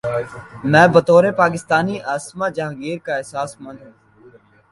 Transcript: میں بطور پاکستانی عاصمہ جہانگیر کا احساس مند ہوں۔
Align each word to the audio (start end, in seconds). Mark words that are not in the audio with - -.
میں 0.71 0.87
بطور 0.93 1.23
پاکستانی 1.41 1.95
عاصمہ 2.11 2.47
جہانگیر 2.55 2.97
کا 3.05 3.13
احساس 3.15 3.49
مند 3.63 3.79
ہوں۔ 3.81 3.93